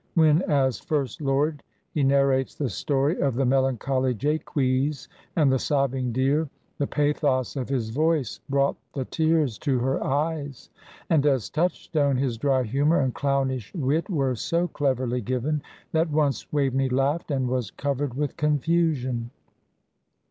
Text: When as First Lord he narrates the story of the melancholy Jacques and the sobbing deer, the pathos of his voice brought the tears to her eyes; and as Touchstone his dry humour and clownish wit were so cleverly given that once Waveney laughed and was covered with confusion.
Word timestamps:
When 0.15 0.41
as 0.49 0.79
First 0.79 1.21
Lord 1.21 1.61
he 1.91 2.01
narrates 2.01 2.55
the 2.55 2.69
story 2.71 3.21
of 3.21 3.35
the 3.35 3.45
melancholy 3.45 4.15
Jacques 4.15 4.55
and 5.35 5.51
the 5.51 5.59
sobbing 5.59 6.11
deer, 6.11 6.49
the 6.79 6.87
pathos 6.87 7.55
of 7.55 7.69
his 7.69 7.91
voice 7.91 8.39
brought 8.49 8.77
the 8.93 9.05
tears 9.05 9.59
to 9.59 9.77
her 9.77 10.03
eyes; 10.03 10.71
and 11.07 11.23
as 11.27 11.51
Touchstone 11.51 12.17
his 12.17 12.39
dry 12.39 12.63
humour 12.63 12.99
and 12.99 13.13
clownish 13.13 13.71
wit 13.75 14.09
were 14.09 14.33
so 14.33 14.67
cleverly 14.69 15.21
given 15.21 15.61
that 15.91 16.09
once 16.09 16.51
Waveney 16.51 16.89
laughed 16.89 17.29
and 17.29 17.47
was 17.47 17.69
covered 17.69 18.15
with 18.15 18.37
confusion. 18.37 19.29